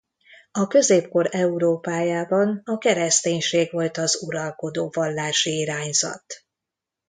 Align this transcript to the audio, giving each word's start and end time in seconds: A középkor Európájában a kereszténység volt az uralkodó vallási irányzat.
A 0.51 0.67
középkor 0.67 1.27
Európájában 1.31 2.61
a 2.65 2.77
kereszténység 2.77 3.71
volt 3.71 3.97
az 3.97 4.21
uralkodó 4.23 4.89
vallási 4.93 5.57
irányzat. 5.59 6.25